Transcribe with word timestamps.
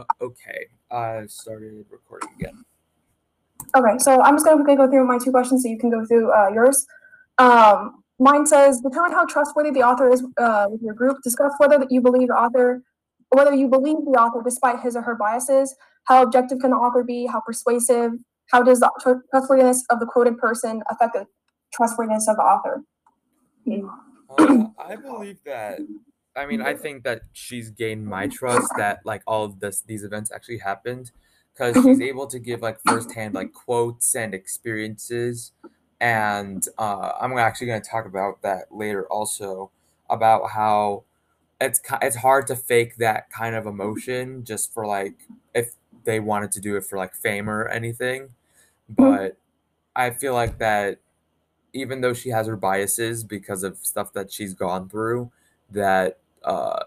Uh, 0.00 0.04
okay. 0.24 0.66
I 0.90 1.26
started 1.26 1.84
recording 1.90 2.30
again. 2.38 2.64
Okay, 3.76 3.98
so 3.98 4.20
I'm 4.22 4.34
just 4.34 4.46
going 4.46 4.64
to 4.64 4.76
go 4.76 4.88
through 4.88 5.06
my 5.06 5.18
two 5.18 5.30
questions 5.30 5.62
so 5.62 5.68
you 5.68 5.78
can 5.78 5.90
go 5.90 6.04
through 6.06 6.32
uh, 6.32 6.48
yours. 6.48 6.86
Um, 7.38 8.02
mine 8.18 8.46
says, 8.46 8.80
determine 8.80 9.12
how 9.12 9.26
trustworthy 9.26 9.70
the 9.70 9.82
author 9.82 10.10
is 10.10 10.24
uh, 10.38 10.66
with 10.70 10.80
your 10.82 10.94
group. 10.94 11.18
Discuss 11.22 11.52
whether 11.58 11.78
that 11.78 11.90
you 11.90 12.00
believe 12.00 12.28
the 12.28 12.34
author, 12.34 12.82
whether 13.28 13.54
you 13.54 13.68
believe 13.68 13.98
the 13.98 14.18
author 14.18 14.40
despite 14.42 14.80
his 14.80 14.96
or 14.96 15.02
her 15.02 15.14
biases. 15.14 15.74
How 16.04 16.22
objective 16.22 16.58
can 16.60 16.70
the 16.70 16.76
author 16.76 17.04
be? 17.04 17.26
How 17.26 17.40
persuasive? 17.40 18.12
How 18.50 18.62
does 18.62 18.80
the 18.80 18.90
tr- 19.00 19.20
trustworthiness 19.30 19.84
of 19.90 20.00
the 20.00 20.06
quoted 20.06 20.38
person 20.38 20.82
affect 20.90 21.12
the 21.12 21.26
trustworthiness 21.72 22.26
of 22.26 22.36
the 22.36 22.42
author? 22.42 22.82
Uh, 24.38 24.64
I 24.78 24.96
believe 24.96 25.38
that. 25.44 25.80
I 26.36 26.46
mean, 26.46 26.62
I 26.62 26.74
think 26.74 27.02
that 27.04 27.22
she's 27.32 27.70
gained 27.70 28.06
my 28.06 28.26
trust 28.28 28.72
that 28.76 29.00
like 29.04 29.22
all 29.26 29.44
of 29.44 29.60
this 29.60 29.80
these 29.82 30.04
events 30.04 30.30
actually 30.32 30.58
happened 30.58 31.10
because 31.52 31.74
she's 31.82 32.00
able 32.00 32.26
to 32.28 32.38
give 32.38 32.62
like 32.62 32.78
firsthand 32.86 33.34
like 33.34 33.52
quotes 33.52 34.14
and 34.14 34.32
experiences, 34.32 35.52
and 36.00 36.64
uh, 36.78 37.12
I'm 37.20 37.36
actually 37.38 37.66
going 37.68 37.82
to 37.82 37.88
talk 37.88 38.06
about 38.06 38.42
that 38.42 38.66
later 38.70 39.06
also 39.08 39.70
about 40.08 40.50
how 40.50 41.04
it's 41.60 41.80
it's 42.02 42.16
hard 42.16 42.46
to 42.48 42.56
fake 42.56 42.96
that 42.96 43.30
kind 43.30 43.54
of 43.56 43.66
emotion 43.66 44.44
just 44.44 44.72
for 44.72 44.86
like 44.86 45.28
if 45.54 45.72
they 46.04 46.20
wanted 46.20 46.52
to 46.52 46.60
do 46.60 46.76
it 46.76 46.84
for 46.84 46.96
like 46.98 47.14
fame 47.14 47.50
or 47.50 47.68
anything, 47.68 48.30
but 48.88 49.36
I 49.96 50.10
feel 50.10 50.34
like 50.34 50.58
that 50.58 50.98
even 51.72 52.00
though 52.00 52.14
she 52.14 52.30
has 52.30 52.46
her 52.46 52.56
biases 52.56 53.24
because 53.24 53.62
of 53.62 53.78
stuff 53.78 54.12
that 54.14 54.32
she's 54.32 54.54
gone 54.54 54.88
through, 54.88 55.30
that 55.70 56.19
uh, 56.44 56.84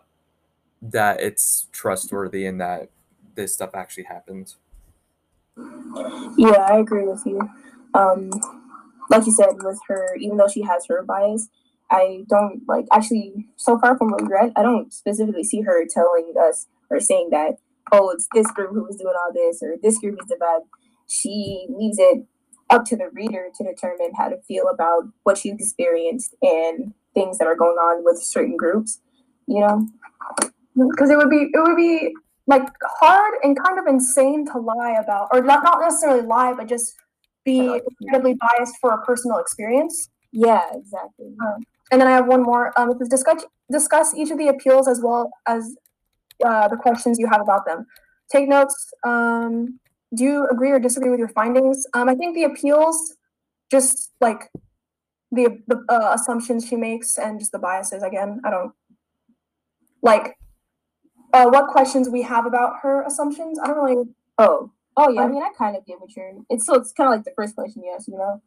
that 0.82 1.22
it's 1.22 1.68
trustworthy 1.72 2.46
and 2.46 2.60
that 2.62 2.90
this 3.36 3.54
stuff 3.54 3.72
actually 3.74 4.04
happened. 4.04 4.56
Yeah, 6.38 6.66
I 6.70 6.78
agree 6.80 7.06
with 7.06 7.24
you. 7.26 7.40
Um, 7.94 8.32
like 9.10 9.26
you 9.26 9.32
said, 9.32 9.56
with 9.64 9.80
her, 9.88 10.16
even 10.20 10.38
though 10.38 10.48
she 10.48 10.64
has 10.64 10.86
her 10.88 11.04
bias, 11.04 11.48
I 11.92 12.26
don't 12.30 12.62
like 12.68 12.86
actually 12.92 13.48
so 13.56 13.78
far 13.78 13.98
from 13.98 14.14
regret. 14.14 14.52
I 14.56 14.64
don't 14.64 14.92
specifically 14.92 15.44
see 15.44 15.62
her 15.62 15.86
telling 15.88 16.34
us 16.40 16.68
or 16.90 17.00
saying 17.00 17.30
that 17.32 17.58
oh, 17.92 18.10
it's 18.10 18.28
this 18.34 18.50
group 18.52 18.72
who 18.72 18.84
was 18.84 18.96
doing 18.96 19.14
all 19.18 19.34
this 19.34 19.62
or 19.62 19.76
this 19.82 20.00
group 20.00 20.20
is 20.22 20.28
the 20.28 20.38
bad. 20.38 20.62
She 21.08 21.68
leaves 21.70 21.98
it 22.00 22.26
up 22.70 22.86
to 22.86 22.96
the 22.96 23.10
reader 23.14 23.48
to 23.56 23.64
determine 23.64 24.14
how 24.18 24.30
to 24.30 24.42
feel 24.48 24.68
about 24.68 25.04
what 25.24 25.38
she's 25.38 25.54
experienced 25.54 26.36
and 26.42 26.94
things 27.14 27.38
that 27.38 27.48
are 27.48 27.56
going 27.56 27.78
on 27.78 28.04
with 28.04 28.22
certain 28.22 28.58
groups. 28.58 29.00
You 29.48 29.60
know, 29.62 29.88
because 30.76 31.10
it 31.10 31.18
would 31.18 31.30
be 31.30 31.50
it 31.54 31.60
would 31.60 31.76
be 31.76 32.14
like 32.48 32.68
hard 33.00 33.36
and 33.44 33.58
kind 33.58 33.80
of 33.80 33.86
insane 33.88 34.46
to 34.48 34.58
lie 34.60 34.98
about 35.02 35.30
or 35.32 35.42
not, 35.42 35.64
not 35.64 35.80
necessarily 35.80 36.22
lie 36.22 36.54
but 36.54 36.68
just 36.68 36.94
be 37.46 37.80
incredibly 38.02 38.36
biased 38.36 38.76
for 38.82 38.92
a 38.92 39.02
personal 39.06 39.38
experience. 39.38 40.10
Yeah, 40.32 40.64
exactly. 40.74 41.34
um, 41.42 41.64
and 41.92 42.02
then 42.02 42.08
i 42.08 42.12
have 42.12 42.28
one 42.28 42.42
more 42.44 42.78
um, 42.80 42.98
discuss 43.10 43.46
discuss 43.72 44.14
each 44.16 44.32
of 44.32 44.38
the 44.38 44.48
appeals 44.48 44.88
as 44.88 45.02
well 45.02 45.32
as 45.48 45.76
uh, 46.46 46.68
the 46.68 46.76
questions 46.76 47.18
you 47.20 47.28
have 47.28 47.42
about 47.42 47.66
them. 47.66 47.86
Take 48.32 48.50
notes 48.50 48.94
um, 49.06 49.80
do 50.16 50.24
you 50.24 50.48
agree 50.52 50.72
or 50.72 50.80
disagree 50.80 51.10
with 51.10 51.20
your 51.20 51.30
findings? 51.30 51.86
Um, 51.94 52.10
i 52.10 52.16
think 52.16 52.36
the 52.36 52.44
appeals 52.44 53.16
just 53.72 54.12
like 54.22 54.50
the, 55.32 55.60
the 55.68 55.84
uh, 55.90 56.12
assumptions 56.14 56.68
she 56.68 56.76
makes 56.76 57.18
and 57.18 57.40
just 57.40 57.52
the 57.52 57.60
biases 57.60 58.04
again 58.04 58.40
i 58.46 58.52
don't 58.52 58.72
like 60.04 60.38
uh, 61.34 61.48
what 61.50 61.68
questions 61.70 62.10
we 62.10 62.22
have 62.22 62.46
about 62.46 62.76
her 62.84 63.02
assumptions. 63.04 63.58
I 63.60 63.68
don't 63.68 63.84
really. 63.84 64.06
Oh, 64.38 64.72
oh 64.98 65.10
yeah. 65.10 65.22
I 65.22 65.26
Um, 65.26 65.32
mean, 65.32 65.42
I 65.42 65.50
kind 65.58 65.76
of 65.76 65.86
get 65.88 66.00
what 66.00 66.16
you're. 66.16 66.32
It's 66.50 66.66
so 66.68 66.76
it's 66.76 66.92
kind 66.92 67.08
of 67.12 67.16
like 67.18 67.26
the 67.26 67.32
first 67.36 67.56
question 67.56 67.82
you 67.84 67.92
asked. 67.96 68.08
You 68.08 68.18
know. 68.18 68.42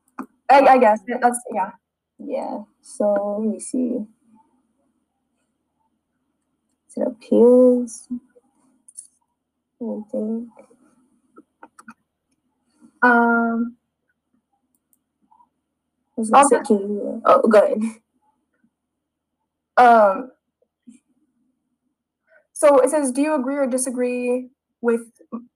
I, 0.49 0.61
I 0.61 0.79
guess 0.79 1.01
that's 1.21 1.41
yeah. 1.53 1.73
Yeah. 2.19 2.59
So 2.83 3.39
let 3.41 3.49
me 3.51 3.59
see. 3.59 4.07
Is 6.89 6.97
it 6.97 7.07
appeals? 7.07 8.07
Let 9.81 9.97
me 9.99 10.05
think. 10.13 10.49
Um, 13.03 13.77
I 16.17 16.21
was 16.21 16.31
gonna 16.31 16.49
say, 16.49 16.61
you, 16.71 17.23
oh, 17.25 17.43
go 17.49 17.59
ahead. 17.59 17.83
um. 19.77 20.31
So 22.57 22.79
it 22.79 22.89
says, 22.89 23.13
do 23.13 23.21
you 23.21 23.35
agree 23.35 23.57
or 23.57 23.67
disagree 23.67 24.49
with 24.81 25.03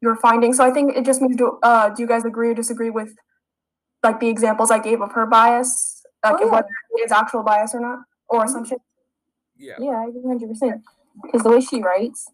your 0.02 0.16
findings? 0.16 0.58
So 0.58 0.64
I 0.64 0.70
think 0.70 0.94
it 0.94 1.06
just 1.06 1.22
means 1.22 1.36
do 1.36 1.58
uh 1.62 1.88
do 1.88 2.02
you 2.02 2.06
guys 2.06 2.26
agree 2.26 2.50
or 2.50 2.54
disagree 2.54 2.90
with 2.90 3.14
like 4.02 4.20
the 4.20 4.28
examples 4.28 4.70
I 4.70 4.80
gave 4.80 5.00
of 5.00 5.12
her 5.12 5.24
bias, 5.24 6.02
like 6.22 6.34
Oh, 6.34 6.44
yeah. 6.44 6.52
whether 6.52 6.68
it 6.96 7.00
is 7.06 7.10
actual 7.10 7.42
bias 7.42 7.74
or 7.74 7.80
not 7.80 8.00
or 8.28 8.44
assumption? 8.44 8.78
Yeah. 9.56 9.76
Yeah, 9.80 9.92
I 9.92 10.08
agree 10.08 10.26
hundred 10.26 10.50
percent. 10.50 10.82
Because 11.22 11.42
the 11.42 11.48
way 11.48 11.62
she 11.62 11.80
writes, 11.82 12.28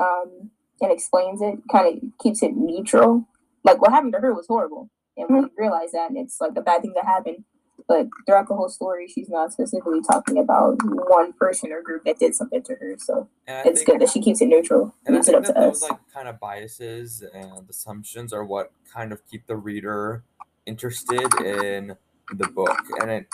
um, 0.00 0.50
and 0.80 0.90
explains 0.90 1.42
it, 1.42 1.58
kind 1.70 1.86
of 1.86 2.02
keeps 2.18 2.42
it 2.42 2.56
neutral. 2.56 3.28
Like 3.64 3.82
what 3.82 3.92
happened 3.92 4.14
to 4.14 4.20
her 4.20 4.32
was 4.32 4.46
horrible, 4.48 4.88
and 5.18 5.26
we 5.28 5.48
realize 5.58 5.92
that, 5.92 6.08
and 6.08 6.16
it's 6.16 6.40
like 6.40 6.52
a 6.56 6.62
bad 6.62 6.80
thing 6.80 6.94
that 6.94 7.04
happened. 7.04 7.44
But 7.88 8.08
throughout 8.26 8.48
the 8.48 8.54
whole 8.54 8.68
story, 8.68 9.06
she's 9.06 9.28
not 9.28 9.52
specifically 9.52 10.00
talking 10.10 10.38
about 10.38 10.76
one 10.82 11.32
person 11.34 11.70
or 11.72 11.82
group 11.82 12.04
that 12.04 12.18
did 12.18 12.34
something 12.34 12.62
to 12.64 12.74
her. 12.74 12.96
So 12.98 13.28
it's 13.46 13.80
think, 13.82 13.86
good 13.86 14.00
that 14.00 14.10
she 14.10 14.20
keeps 14.20 14.40
it 14.40 14.46
neutral, 14.46 14.92
and 15.06 15.16
I 15.16 15.22
think 15.22 15.36
up 15.36 15.44
that 15.44 15.54
to 15.54 15.60
those 15.60 15.82
us. 15.82 15.90
like 15.90 16.00
kind 16.12 16.26
of 16.28 16.40
biases 16.40 17.22
and 17.32 17.68
assumptions 17.70 18.32
are 18.32 18.44
what 18.44 18.72
kind 18.92 19.12
of 19.12 19.24
keep 19.30 19.46
the 19.46 19.56
reader 19.56 20.24
interested 20.66 21.32
in 21.44 21.96
the 22.34 22.48
book, 22.48 22.76
and 23.00 23.10
it 23.10 23.26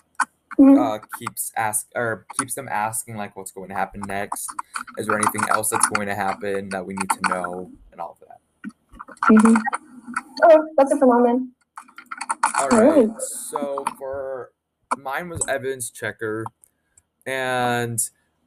Mhm. 0.59 0.79
uh, 0.79 0.99
keeps 1.19 1.51
ask 1.57 1.87
or 1.97 2.27
keeps 2.39 2.55
them 2.55 2.69
asking 2.69 3.17
like 3.17 3.35
what's 3.35 3.53
going 3.53 3.71
to 3.71 3.75
happen 3.75 4.03
next. 4.07 4.47
Is 4.99 5.07
there 5.07 5.17
anything 5.17 5.49
else 5.49 5.71
that's 5.71 5.89
going 5.89 6.09
to 6.09 6.15
happen 6.15 6.69
that 6.69 6.85
we 6.85 6.93
need 6.93 7.09
to 7.09 7.21
know 7.31 7.71
and 7.91 7.99
all 8.03 8.19
of 8.21 8.29
that. 8.29 8.39
Mhm. 9.31 9.59
Oh, 10.45 10.69
that's 10.77 10.93
it 10.93 10.99
for 10.99 11.07
mine 11.07 11.23
then. 11.23 11.53
All 12.63 12.69
Alright. 12.69 13.09
right. 13.09 13.21
So 13.21 13.85
for 13.99 14.53
mine 14.97 15.29
was 15.29 15.45
evidence 15.49 15.91
checker, 15.91 16.45
and 17.27 17.99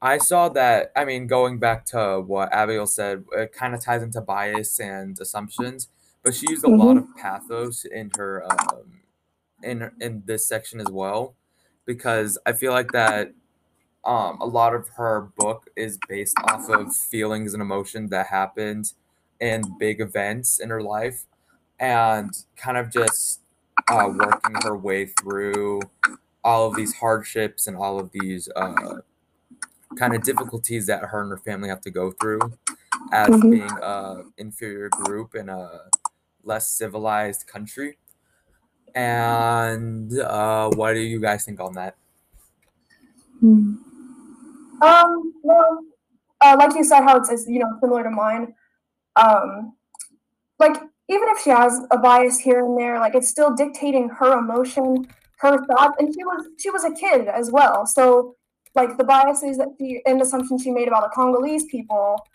I 0.01 0.19
saw 0.19 0.47
that. 0.49 0.91
I 0.95 1.03
mean, 1.03 1.27
going 1.27 1.59
back 1.59 1.85
to 1.87 2.21
what 2.25 2.53
Abigail 2.53 2.87
said, 2.87 3.25
it 3.33 3.51
kind 3.51 3.75
of 3.75 3.81
ties 3.81 4.03
into 4.03 4.21
bias 4.21 4.79
and 4.79 5.19
assumptions. 5.19 5.89
But 6.23 6.33
she 6.33 6.49
used 6.49 6.63
a 6.63 6.69
lot 6.69 6.97
of 6.97 7.05
pathos 7.17 7.83
in 7.83 8.11
her 8.17 8.45
um, 8.49 9.01
in 9.61 9.91
in 9.99 10.23
this 10.25 10.47
section 10.47 10.79
as 10.79 10.87
well, 10.89 11.35
because 11.85 12.37
I 12.45 12.53
feel 12.53 12.71
like 12.71 12.93
that 12.93 13.33
um, 14.05 14.39
a 14.39 14.45
lot 14.45 14.73
of 14.73 14.87
her 14.95 15.29
book 15.37 15.69
is 15.75 15.99
based 16.07 16.37
off 16.45 16.69
of 16.69 16.95
feelings 16.95 17.53
and 17.53 17.61
emotions 17.61 18.11
that 18.11 18.27
happened 18.27 18.93
in 19.41 19.77
big 19.77 19.99
events 19.99 20.59
in 20.59 20.69
her 20.69 20.81
life, 20.81 21.25
and 21.79 22.31
kind 22.55 22.77
of 22.77 22.89
just 22.89 23.41
uh, 23.89 24.09
working 24.13 24.55
her 24.63 24.75
way 24.77 25.05
through 25.05 25.81
all 26.43 26.67
of 26.67 26.75
these 26.75 26.95
hardships 26.95 27.67
and 27.67 27.75
all 27.77 27.99
of 27.99 28.11
these 28.11 28.49
uh, 28.55 28.97
kind 29.97 30.15
of 30.15 30.23
difficulties 30.23 30.85
that 30.87 31.03
her 31.03 31.21
and 31.21 31.29
her 31.31 31.37
family 31.37 31.69
have 31.69 31.81
to 31.81 31.91
go 31.91 32.11
through 32.11 32.39
as 33.11 33.29
Mhm. 33.29 33.51
being 33.51 33.69
an 33.83 34.33
inferior 34.37 34.89
group 34.89 35.35
in 35.35 35.49
a 35.49 35.89
less 36.43 36.69
civilized 36.69 37.47
country. 37.47 37.97
And 38.93 40.17
uh, 40.19 40.69
what 40.75 40.93
do 40.93 40.99
you 40.99 41.19
guys 41.19 41.43
think 41.43 41.59
on 41.59 41.73
that? 41.73 41.95
Hmm. 43.39 43.75
Um, 44.81 45.33
well, 45.43 45.83
uh, 46.41 46.55
like 46.57 46.75
you 46.75 46.83
said, 46.83 47.01
how 47.01 47.17
it's, 47.17 47.29
it's 47.29 47.47
you 47.47 47.59
know 47.59 47.77
similar 47.81 48.03
to 48.03 48.09
mine. 48.09 48.53
Um, 49.15 49.75
like 50.59 50.77
even 51.07 51.29
if 51.29 51.39
she 51.39 51.49
has 51.49 51.81
a 51.91 51.97
bias 51.97 52.39
here 52.39 52.65
and 52.65 52.77
there, 52.77 52.99
like 52.99 53.15
it's 53.15 53.27
still 53.27 53.53
dictating 53.55 54.09
her 54.09 54.37
emotion, 54.39 55.07
her 55.37 55.63
thoughts, 55.65 55.95
and 55.99 56.13
she 56.13 56.23
was 56.23 56.47
she 56.57 56.69
was 56.69 56.83
a 56.83 56.91
kid 56.91 57.27
as 57.27 57.51
well. 57.51 57.85
So 57.85 58.35
like 58.73 58.97
the 58.97 59.03
biases 59.03 59.57
that 59.57 59.69
she 59.77 60.01
and 60.05 60.21
assumptions 60.21 60.63
she 60.63 60.71
made 60.71 60.87
about 60.87 61.03
the 61.03 61.11
Congolese 61.13 61.65
people, 61.65 62.25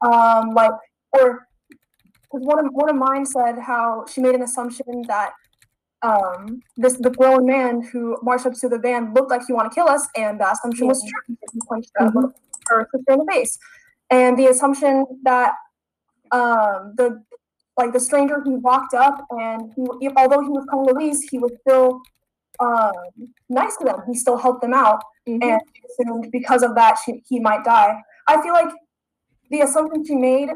um, 0.00 0.50
like 0.54 0.72
or 1.12 1.46
because 2.22 2.46
one 2.46 2.64
of 2.64 2.72
one 2.72 2.88
of 2.88 2.96
mine 2.96 3.26
said 3.26 3.58
how 3.58 4.04
she 4.12 4.20
made 4.20 4.34
an 4.34 4.42
assumption 4.42 5.02
that 5.06 5.32
um 6.02 6.60
this 6.76 6.96
the 6.98 7.10
grown 7.10 7.46
man 7.46 7.82
who 7.82 8.16
marched 8.22 8.46
up 8.46 8.54
to 8.54 8.68
the 8.68 8.78
van 8.78 9.12
looked 9.14 9.30
like 9.30 9.42
he 9.46 9.52
wanted 9.52 9.68
to 9.68 9.74
kill 9.74 9.88
us, 9.88 10.06
and 10.16 10.40
the 10.40 10.50
assumption 10.50 10.86
was 10.86 11.02
true. 11.02 11.36
Because 11.40 11.54
he 11.54 11.60
punched 11.68 11.90
little- 12.00 12.32
her 12.68 12.88
sister 12.90 13.12
in 13.12 13.18
the 13.18 13.26
face, 13.30 13.58
and 14.10 14.38
the 14.38 14.46
assumption 14.46 15.06
that 15.24 15.52
um 16.32 16.94
the 16.96 17.22
like 17.76 17.92
the 17.92 18.00
stranger 18.00 18.40
who 18.40 18.56
walked 18.56 18.94
up 18.94 19.26
and 19.30 19.72
he, 19.74 20.08
although 20.16 20.40
he 20.42 20.48
was 20.48 20.64
Congolese, 20.70 21.22
he 21.30 21.38
was 21.38 21.52
still 21.60 22.00
um 22.60 22.92
nice 23.48 23.76
to 23.78 23.84
them. 23.84 24.00
He 24.06 24.14
still 24.14 24.36
helped 24.36 24.62
them 24.62 24.74
out, 24.74 25.02
Mhm. 25.26 25.42
and 25.42 25.60
she 25.74 25.82
assumed 25.88 26.30
because 26.30 26.62
of 26.62 26.74
that 26.76 26.98
she, 27.04 27.22
he 27.28 27.40
might 27.40 27.64
die. 27.64 28.00
I 28.28 28.40
feel 28.42 28.52
like 28.52 28.72
the 29.50 29.60
assumptions 29.62 30.06
she 30.06 30.14
made 30.14 30.50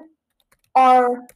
are 0.75 1.27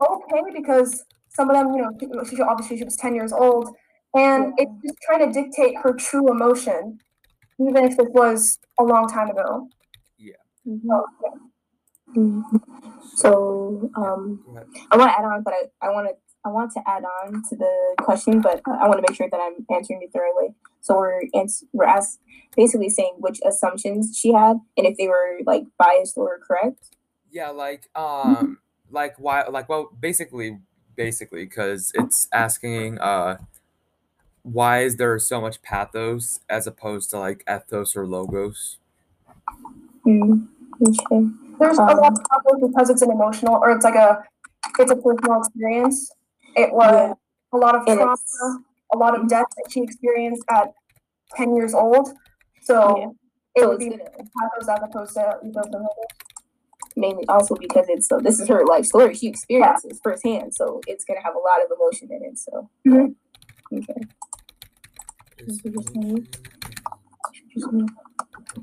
okay 0.00 0.42
because 0.54 1.04
some 1.28 1.50
of 1.50 1.56
them, 1.56 1.74
you 1.74 1.82
know, 1.82 2.24
she 2.24 2.40
obviously 2.40 2.78
she 2.78 2.84
was 2.84 2.96
10 2.96 3.14
years 3.14 3.32
old, 3.32 3.76
and 4.14 4.54
Yeah. 4.56 4.64
it's 4.64 4.72
just 4.82 4.98
trying 5.02 5.26
to 5.26 5.32
dictate 5.32 5.76
her 5.82 5.92
true 5.92 6.30
emotion, 6.30 6.98
even 7.58 7.84
if 7.84 7.98
it 7.98 8.10
was 8.12 8.58
a 8.78 8.84
long 8.84 9.06
time 9.06 9.28
ago. 9.30 9.68
Mhm. 10.66 10.80
So, 10.86 11.04
yeah. 11.24 11.30
Mhm. 12.16 12.79
So 13.20 13.90
um, 13.96 14.42
I 14.90 14.96
want 14.96 15.10
to 15.10 15.18
add 15.18 15.24
on, 15.24 15.42
but 15.42 15.52
I, 15.52 15.86
I 15.86 15.90
want 15.90 16.08
to 16.08 16.14
I 16.42 16.48
want 16.48 16.72
to 16.72 16.80
add 16.86 17.02
on 17.04 17.42
to 17.50 17.56
the 17.56 17.94
question, 17.98 18.40
but 18.40 18.62
I 18.66 18.88
want 18.88 18.96
to 18.96 19.04
make 19.06 19.14
sure 19.14 19.28
that 19.30 19.38
I'm 19.38 19.66
answering 19.74 20.00
it 20.02 20.10
the 20.12 20.20
right 20.20 20.32
way. 20.34 20.54
So 20.80 20.96
we're 20.96 21.22
ans- 21.34 21.64
we're 21.74 21.84
asked 21.84 22.18
basically 22.56 22.88
saying 22.88 23.16
which 23.18 23.40
assumptions 23.46 24.16
she 24.18 24.32
had 24.32 24.56
and 24.76 24.86
if 24.86 24.96
they 24.96 25.06
were 25.06 25.40
like 25.44 25.64
biased 25.78 26.16
or 26.16 26.38
correct. 26.38 26.96
Yeah, 27.30 27.50
like 27.50 27.90
um, 27.94 28.58
like 28.90 29.16
why, 29.18 29.46
like 29.48 29.68
well, 29.68 29.90
basically, 30.00 30.58
basically, 30.96 31.44
because 31.44 31.92
it's 31.94 32.26
asking 32.32 32.98
uh, 33.00 33.36
why 34.42 34.80
is 34.80 34.96
there 34.96 35.18
so 35.18 35.42
much 35.42 35.60
pathos 35.60 36.40
as 36.48 36.66
opposed 36.66 37.10
to 37.10 37.18
like 37.18 37.44
ethos 37.46 37.94
or 37.94 38.06
logos? 38.06 38.78
Mm, 40.06 40.48
okay. 40.88 41.49
There's 41.60 41.78
a 41.78 41.82
lot 41.82 41.98
Um, 41.98 42.04
of 42.14 42.24
problems 42.24 42.68
because 42.72 42.90
it's 42.90 43.02
an 43.02 43.10
emotional, 43.10 43.54
or 43.56 43.70
it's 43.70 43.84
like 43.84 43.94
a, 43.94 44.24
it's 44.78 44.90
a 44.90 44.96
personal 44.96 45.38
experience. 45.40 46.10
It 46.56 46.72
was 46.72 46.90
Yeah. 46.92 47.14
a 47.52 47.56
lot 47.58 47.74
of 47.76 47.84
trauma, 47.84 48.12
it's- 48.14 48.58
a 48.92 48.96
lot 48.96 49.14
of 49.18 49.28
death 49.28 49.46
that 49.56 49.70
she 49.70 49.82
experienced 49.82 50.42
at 50.50 50.72
10 51.36 51.54
years 51.54 51.74
old. 51.74 52.08
So 52.62 52.96
Yeah. 52.96 53.08
it 53.56 53.60
So 53.60 53.68
would 53.68 53.82
it's 53.82 53.96
be 53.96 53.98
pathos 54.00 54.68
as 54.68 54.80
opposed 54.82 55.14
to 55.14 55.38
ethos 55.44 55.64
and 55.66 55.74
logos. 55.74 56.06
mainly 56.96 57.24
also 57.28 57.54
because 57.54 57.86
it's 57.88 58.08
so 58.08 58.18
this 58.18 58.40
is 58.40 58.48
her 58.48 58.64
life 58.66 58.84
story. 58.84 59.14
She 59.14 59.28
experiences 59.28 60.00
firsthand, 60.02 60.54
so 60.54 60.80
it's 60.88 61.04
gonna 61.04 61.22
have 61.22 61.34
a 61.36 61.38
lot 61.38 61.62
of 61.64 61.70
emotion 61.76 62.10
in 62.10 62.24
it. 62.24 62.38
So 62.38 62.68
Mhm. 62.86 63.14
okay. 63.72 64.00
Is 65.46 65.62
what 65.62 65.72
you're 65.74 66.24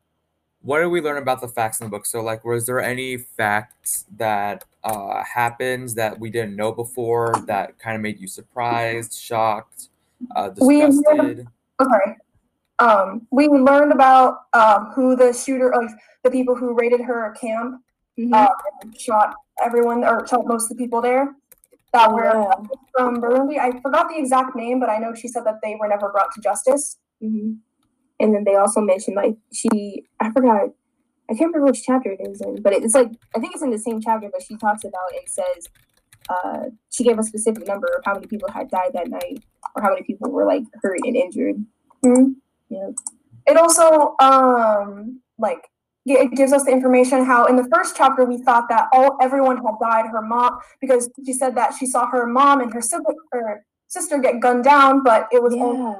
what 0.63 0.79
did 0.81 0.87
we 0.87 1.01
learn 1.01 1.19
about 1.19 1.41
the 1.41 1.49
facts 1.49 1.81
in 1.81 1.85
the 1.87 1.91
book? 1.91 2.07
So 2.07 2.23
like 2.23 2.45
was 2.45 2.67
there 2.67 2.81
any 2.81 3.17
facts 3.19 4.07
that 4.17 4.65
uh 4.85 5.23
happens 5.25 5.95
that 5.95 6.19
we 6.19 6.31
didn't 6.31 6.57
know 6.57 6.73
before 6.73 7.35
that 7.47 7.79
kind 7.79 7.97
of 7.97 8.03
made 8.03 8.19
you 8.19 8.27
surprised, 8.27 9.13
shocked, 9.19 9.89
uh 10.35 10.51
We 10.61 10.81
learned- 10.83 11.05
disgusted? 11.05 11.49
Okay. 11.81 12.17
Um, 12.81 13.27
we 13.33 13.49
learned 13.49 13.93
about 13.93 14.43
um, 14.53 14.87
who 14.95 15.17
the 15.17 15.33
shooter 15.33 15.73
of 15.75 15.91
the 16.23 16.31
people 16.31 16.55
who 16.55 16.75
raided 16.75 17.01
her 17.01 17.35
camp 17.41 17.83
Mhm. 18.17 18.33
uh, 18.33 18.49
shot 18.97 19.35
everyone 19.63 20.05
or 20.05 20.27
shot 20.29 20.47
most 20.47 20.71
of 20.71 20.77
the 20.77 20.83
people 20.85 21.01
there 21.01 21.35
that 21.93 22.13
were 22.13 22.25
Yeah. 22.25 22.55
from 22.97 23.21
Burundi. 23.21 23.59
I 23.59 23.73
forgot 23.81 24.09
the 24.09 24.17
exact 24.19 24.55
name, 24.57 24.79
but 24.81 24.89
I 24.89 24.99
know 24.99 25.13
she 25.15 25.27
said 25.29 25.45
that 25.45 25.59
they 25.63 25.75
were 25.79 25.89
never 25.89 26.09
brought 26.11 26.33
to 26.35 26.41
justice. 26.41 26.99
hmm 27.21 27.55
And 28.21 28.35
then 28.35 28.45
they 28.45 28.57
also 28.57 28.81
mentioned 28.81 29.17
like 29.17 29.37
she 29.53 30.05
I 30.21 30.31
forgot 30.33 30.71
I 31.31 31.35
can't 31.35 31.53
remember 31.53 31.67
which 31.67 31.83
chapter 31.85 32.11
it 32.11 32.21
is 32.27 32.41
in, 32.41 32.63
but 32.63 32.73
it's 32.73 32.95
like 32.95 33.11
I 33.37 33.39
think 33.39 33.55
it's 33.55 33.63
in 33.63 33.71
the 33.71 33.79
same 33.79 34.01
chapter, 34.01 34.29
but 34.33 34.43
she 34.43 34.57
talks 34.57 34.85
about 34.85 35.13
and 35.13 35.29
says 35.29 35.69
uh, 36.31 36.65
she 36.91 37.05
gave 37.05 37.19
a 37.19 37.23
specific 37.23 37.67
number 37.67 37.89
of 37.97 38.05
how 38.05 38.15
many 38.15 38.27
people 38.27 38.51
had 38.51 38.69
died 38.71 38.91
that 38.95 39.09
night 39.09 39.43
or 39.75 39.83
how 39.83 39.91
many 39.91 40.03
people 40.03 40.31
were 40.31 40.45
like 40.45 40.63
hurt 40.83 40.99
and 41.05 41.17
injured. 41.17 41.57
Mhm. 42.05 42.37
Yeah. 42.69 42.91
It 43.47 43.57
also 43.57 44.15
um 44.21 45.21
like 45.39 45.69
it 46.07 46.33
gives 46.33 46.53
us 46.55 46.65
the 46.65 46.71
information 46.71 47.25
how 47.25 47.45
in 47.47 47.57
the 47.57 47.69
first 47.73 47.95
chapter 47.97 48.25
we 48.25 48.39
thought 48.39 48.69
that 48.71 48.89
all 48.93 49.17
everyone 49.21 49.57
had 49.59 49.75
died. 49.81 50.07
Her 50.11 50.23
mom 50.23 50.59
because 50.81 51.11
she 51.25 51.33
said 51.35 51.55
that 51.57 51.75
she 51.79 51.87
saw 51.87 52.07
her 52.07 52.27
mom 52.27 52.61
and 52.61 52.73
her 52.73 52.81
sibling 52.81 53.17
her 53.33 53.65
sister 53.89 54.19
get 54.19 54.41
gunned 54.41 54.65
down, 54.65 55.03
but 55.03 55.29
it 55.33 55.43
was 55.43 55.55
only 55.55 55.79
Yeah. 55.79 55.95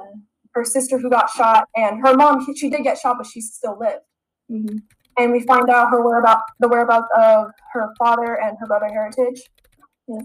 Her 0.53 0.65
sister 0.65 0.97
who 0.97 1.09
got 1.09 1.29
shot, 1.29 1.67
and 1.75 2.01
her 2.05 2.15
mom 2.15 2.45
she, 2.45 2.55
she 2.55 2.69
did 2.69 2.83
get 2.83 2.97
shot, 2.97 3.17
but 3.17 3.27
she 3.27 3.41
still 3.41 3.77
lived. 3.79 4.03
hmm 4.49 4.77
And 5.17 5.31
we 5.31 5.41
find 5.41 5.69
out 5.69 5.89
her 5.91 6.03
whereabout 6.03 6.41
the 6.59 6.67
whereabouts 6.67 7.07
of 7.17 7.47
her 7.73 7.93
father 7.97 8.39
and 8.41 8.57
her 8.59 8.67
brother 8.67 8.87
Heritage. 8.87 9.41
Yeah, 10.07 10.21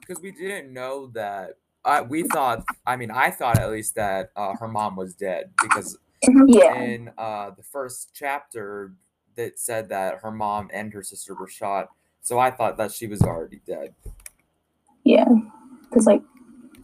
because 0.00 0.22
we 0.22 0.30
didn't 0.32 0.72
know 0.72 1.08
that 1.14 1.58
I 1.84 2.02
we 2.02 2.22
thought 2.24 2.64
I 2.86 2.96
mean 2.96 3.10
I 3.10 3.30
thought 3.30 3.58
at 3.58 3.70
least 3.70 3.94
that 3.94 4.30
uh, 4.36 4.54
her 4.56 4.68
mom 4.68 4.96
was 4.96 5.14
dead 5.14 5.52
because 5.62 5.98
Yeah. 6.48 6.74
in 6.74 7.10
uh 7.16 7.50
the 7.50 7.62
first 7.62 8.10
chapter 8.14 8.92
that 9.36 9.58
said 9.58 9.88
that 9.90 10.18
her 10.22 10.30
mom 10.30 10.68
and 10.72 10.92
her 10.92 11.02
sister 11.02 11.34
were 11.34 11.48
shot. 11.48 11.88
So 12.22 12.38
I 12.38 12.50
thought 12.50 12.76
that 12.78 12.90
she 12.90 13.06
was 13.06 13.22
already 13.22 13.60
dead. 13.66 13.94
Yeah, 15.04 15.28
because 15.84 16.06
like, 16.06 16.22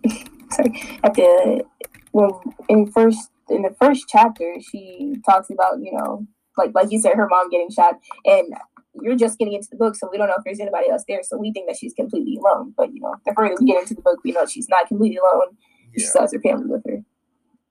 sorry, 0.52 0.98
at 1.02 1.14
the 1.14 1.64
well, 2.12 2.42
in 2.68 2.90
first 2.90 3.30
in 3.48 3.62
the 3.62 3.74
first 3.80 4.06
chapter, 4.08 4.56
she 4.60 5.16
talks 5.26 5.50
about 5.50 5.80
you 5.80 5.92
know 5.92 6.26
like 6.56 6.72
like 6.74 6.90
you 6.90 7.00
said, 7.00 7.14
her 7.14 7.28
mom 7.28 7.50
getting 7.50 7.70
shot, 7.70 7.94
and 8.24 8.52
you're 9.00 9.16
just 9.16 9.38
getting 9.38 9.54
into 9.54 9.68
the 9.70 9.76
book, 9.76 9.96
so 9.96 10.08
we 10.10 10.18
don't 10.18 10.28
know 10.28 10.34
if 10.36 10.44
there's 10.44 10.60
anybody 10.60 10.90
else 10.90 11.04
there, 11.08 11.22
so 11.22 11.36
we 11.38 11.52
think 11.52 11.66
that 11.68 11.76
she's 11.76 11.94
completely 11.94 12.36
alone. 12.36 12.74
But 12.76 12.92
you 12.92 13.00
know, 13.00 13.16
the 13.24 13.32
further 13.34 13.54
we 13.58 13.66
get 13.66 13.82
into 13.82 13.94
the 13.94 14.02
book, 14.02 14.20
we 14.24 14.32
know 14.32 14.46
she's 14.46 14.68
not 14.68 14.88
completely 14.88 15.18
alone. 15.18 15.56
She 15.96 16.04
still 16.04 16.22
has 16.22 16.32
her 16.32 16.40
family 16.40 16.66
with 16.66 16.82
her. 16.86 17.02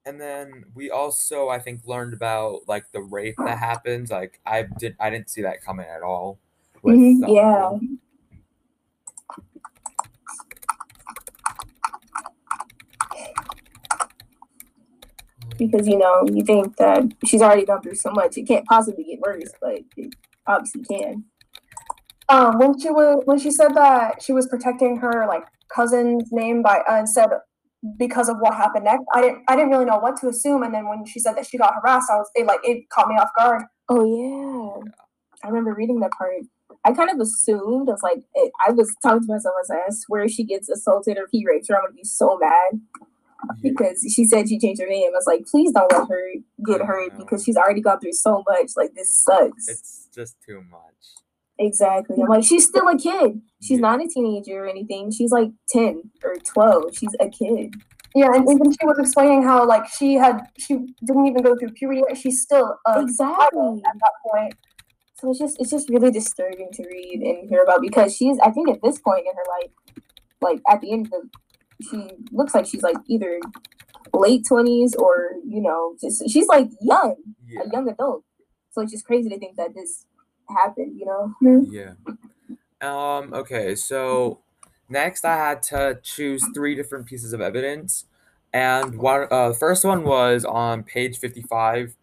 And 0.06 0.20
then 0.20 0.66
we 0.74 0.90
also, 0.90 1.50
I 1.50 1.60
think, 1.60 1.82
learned 1.86 2.14
about 2.14 2.62
like 2.68 2.92
the 2.92 3.02
rape 3.02 3.36
that 3.38 3.58
happens. 3.60 4.10
Like 4.10 4.40
I 4.46 4.66
did, 4.80 4.96
I 5.00 5.10
didn't 5.10 5.30
see 5.30 5.44
that 5.44 5.64
coming 5.64 5.86
at 5.86 6.02
all. 6.02 6.40
with, 6.82 6.96
Mhm, 6.96 7.24
um, 7.24 7.30
yeah. 7.30 7.72
Because 15.62 15.88
you 15.88 15.98
know, 15.98 16.25
you 16.31 16.44
think 16.44 16.75
that 16.78 17.04
she's 17.24 17.42
already 17.42 17.66
gone 17.66 17.81
through 17.84 17.96
so 17.96 18.10
much, 18.12 18.36
it 18.36 18.48
can't 18.48 18.66
possibly 18.66 19.04
get 19.04 19.19
worse, 19.19 19.52
but 19.62 19.81
it 19.96 20.16
obviously 20.48 20.84
can. 20.84 21.25
Um, 22.30 22.58
when 22.58 22.80
she 22.80 22.90
was 22.90 23.22
when 23.25 23.38
she 23.38 23.52
said 23.52 23.75
that 23.75 24.24
she 24.24 24.31
was 24.31 24.48
protecting 24.48 24.98
her 24.98 25.28
like 25.28 25.44
cousin's 25.74 26.31
name 26.31 26.63
by 26.63 26.78
uh, 26.90 26.96
and 26.96 27.10
said 27.10 27.30
because 27.98 28.30
of 28.30 28.38
what 28.40 28.56
happened 28.56 28.86
next, 28.86 29.04
I 29.13 29.22
didn't 29.22 29.44
I 29.48 29.56
didn't 29.56 29.72
really 29.72 29.86
know 29.86 30.00
what 30.00 30.18
to 30.22 30.30
assume. 30.30 30.63
And 30.63 30.74
then 30.74 30.88
when 30.88 31.06
she 31.06 31.19
said 31.19 31.34
that 31.36 31.46
she 31.46 31.58
got 31.58 31.75
harassed, 31.75 32.10
I 32.10 32.16
was 32.16 32.30
it 32.34 32.48
like 32.48 32.62
it 32.64 32.90
caught 32.90 33.07
me 33.07 33.16
off 33.16 33.30
guard. 33.38 33.64
Oh 33.90 34.04
yeah, 34.04 34.92
I 35.44 35.47
remember 35.47 35.76
reading 35.76 36.00
that 36.00 36.12
part. 36.18 36.33
I 36.85 36.94
kind 36.94 37.12
of 37.12 37.19
assumed 37.19 37.90
I 37.90 37.92
was 37.92 38.02
like, 38.02 38.24
it, 38.33 38.52
I 38.66 38.71
was 38.71 38.95
talking 39.04 39.28
to 39.28 39.33
myself. 39.33 39.54
I 39.56 39.62
was 39.62 39.69
like, 39.69 39.80
I 39.88 39.92
swear 39.92 40.24
if 40.24 40.31
she 40.31 40.44
gets 40.44 40.69
assaulted 40.69 41.18
or 41.18 41.28
he 41.31 41.45
rapes 41.45 41.68
her, 41.69 41.76
I'm 41.76 41.83
gonna 41.83 41.94
be 41.94 42.04
so 42.04 42.40
mad. 42.40 42.80
Because 43.62 44.06
she 44.14 44.26
said 44.26 44.48
she 44.50 44.60
changed 44.60 44.81
her 44.81 44.88
name. 44.88 45.10
I 45.14 45.16
was 45.18 45.26
like, 45.28 45.45
please 45.45 45.71
don't 45.71 45.92
let 45.92 46.07
her 46.10 46.28
get 46.66 46.81
hurt 46.86 47.18
because 47.18 47.44
she's 47.44 47.57
already 47.57 47.81
gone 47.81 48.00
through 48.00 48.14
so 48.14 48.44
much. 48.50 48.71
Like 48.76 48.94
this 48.95 49.14
sucks. 49.24 49.68
It's 49.68 50.10
just 50.14 50.36
too 50.48 50.62
much. 50.69 50.81
Exactly. 51.60 52.18
I'm 52.21 52.28
like, 52.30 52.44
she's 52.44 52.66
still 52.66 52.88
a 52.88 52.98
kid. 52.98 53.42
She's 53.62 53.78
Yeah. 53.80 53.81
not 53.92 54.02
a 54.04 54.07
teenager 54.07 54.64
or 54.66 54.68
anything. 54.68 55.12
She's 55.12 55.31
like 55.31 55.50
ten 55.69 56.10
or 56.24 56.36
twelve. 56.38 56.95
She's 56.95 57.14
a 57.19 57.30
kid. 57.30 57.74
Yeah, 58.16 58.31
and 58.33 58.44
even 58.50 58.71
she 58.74 58.86
was 58.86 58.98
explaining 59.00 59.44
how 59.44 59.66
like 59.66 59.88
she 59.88 60.16
had 60.16 60.42
she 60.57 60.74
didn't 61.06 61.28
even 61.28 61.44
go 61.44 61.56
through 61.56 61.69
puberty. 61.69 62.02
yet. 62.07 62.18
She's 62.18 62.42
still 62.42 62.78
a 62.88 63.02
Exactly. 63.02 63.81
at 63.86 63.94
that 63.94 64.12
point. 64.26 64.56
So 65.19 65.30
it's 65.30 65.40
just 65.40 65.57
it's 65.62 65.69
just 65.69 65.88
really 65.90 66.12
disturbing 66.12 66.69
to 66.74 66.83
read 66.88 67.21
and 67.21 67.48
hear 67.50 67.62
about 67.64 67.81
because 67.81 68.16
she's 68.16 68.38
I 68.40 68.50
think 68.50 68.69
at 68.69 68.81
this 68.81 69.00
point 69.00 69.26
in 69.28 69.33
her 69.36 69.45
life, 69.62 69.71
like 70.42 70.62
at 70.69 70.81
the 70.81 70.92
end 70.92 71.12
of 71.14 71.30
she 71.90 72.09
looks 72.31 72.54
like 72.54 72.66
she's 72.66 72.83
like 72.83 72.97
either 73.07 73.40
late 74.14 74.45
twenties 74.45 74.95
or 74.95 75.31
you 75.47 75.61
know 75.61 75.95
just 76.02 76.30
she's 76.30 76.47
like 76.47 76.69
young 76.81 77.16
Yeah. 77.47 77.61
a 77.66 77.69
young 77.71 77.90
adult. 77.90 78.23
So 78.71 78.81
it's 78.81 78.92
just 78.92 79.06
crazy 79.06 79.30
to 79.30 79.38
think 79.40 79.57
that 79.57 79.73
this 79.73 80.06
happened. 80.50 80.97
You 81.00 81.06
know. 81.06 81.66
Yeah. 81.69 81.94
Um. 82.81 83.33
Okay. 83.33 83.76
So 83.76 84.40
next, 84.90 85.26
I 85.26 85.35
had 85.35 85.61
to 85.64 86.00
choose 86.04 86.44
three 86.54 86.76
different 86.76 87.06
pieces 87.06 87.33
of 87.33 87.42
evidence, 87.42 88.06
and 88.54 88.97
one. 88.97 89.28
Uh, 89.31 89.50
the 89.50 89.56
first 89.56 89.83
one 89.85 90.04
was 90.04 90.45
on 90.45 90.83
page 90.83 91.18
fifty-five, 91.19 91.95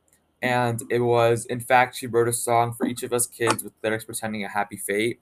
and 0.42 0.82
it 0.90 1.00
was, 1.00 1.44
in 1.47 1.61
fact, 1.61 1.97
she 1.97 2.06
wrote 2.06 2.28
a 2.28 2.32
song 2.32 2.73
for 2.75 2.87
each 2.87 3.02
of 3.02 3.12
us 3.12 3.26
kids 3.26 3.62
with 3.64 3.73
lyrics 3.82 4.04
pretending 4.04 4.44
a 4.44 4.49
happy 4.49 4.76
fate. 4.76 5.20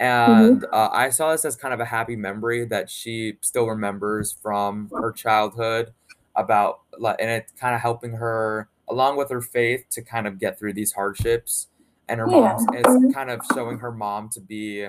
And 0.00 0.64
uh, 0.72 0.90
I 0.92 1.10
saw 1.10 1.32
this 1.32 1.44
as 1.44 1.56
kind 1.56 1.74
of 1.74 1.80
a 1.80 1.86
happy 1.86 2.16
memory 2.16 2.64
that 2.66 2.90
she 2.90 3.38
still 3.42 3.68
remembers 3.68 4.32
from 4.32 4.92
her 5.00 5.12
childhood 5.12 5.94
about, 6.36 6.82
like, 6.98 7.18
and 7.20 7.30
it 7.30 7.52
kind 7.60 7.74
of 7.76 7.82
helping 7.82 8.12
her 8.14 8.70
along 8.88 9.18
with 9.18 9.30
her 9.30 9.42
faith 9.42 9.86
to 9.90 10.02
kind 10.02 10.26
of 10.26 10.40
get 10.40 10.58
through 10.58 10.74
these 10.74 10.92
hardships. 10.92 11.68
And 12.08 12.20
her 12.20 12.28
Yeah. 12.28 12.56
mom's 12.56 12.68
it's 12.72 12.98
kind 13.12 13.30
of 13.30 13.46
showing 13.46 13.78
her 13.80 13.92
mom 13.92 14.30
to 14.30 14.40
be 14.40 14.88